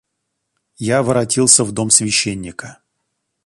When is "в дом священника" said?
1.63-2.79